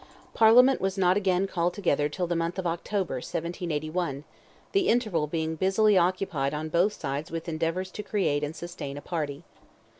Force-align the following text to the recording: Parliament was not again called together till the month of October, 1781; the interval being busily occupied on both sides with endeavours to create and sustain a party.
Parliament 0.33 0.81
was 0.81 0.97
not 0.97 1.15
again 1.15 1.45
called 1.45 1.75
together 1.75 2.09
till 2.09 2.25
the 2.25 2.35
month 2.35 2.57
of 2.57 2.65
October, 2.65 3.17
1781; 3.17 4.23
the 4.71 4.87
interval 4.89 5.27
being 5.27 5.55
busily 5.55 5.95
occupied 5.95 6.55
on 6.55 6.69
both 6.69 6.93
sides 6.99 7.29
with 7.29 7.47
endeavours 7.47 7.91
to 7.91 8.01
create 8.01 8.43
and 8.43 8.55
sustain 8.55 8.97
a 8.97 8.99
party. 9.01 9.43